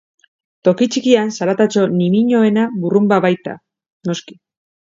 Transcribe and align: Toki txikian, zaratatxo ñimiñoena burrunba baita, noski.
Toki 0.67 0.87
txikian, 0.95 1.29
zaratatxo 1.37 1.83
ñimiñoena 1.99 2.65
burrunba 2.81 3.23
baita, 3.27 3.55
noski. 4.09 4.41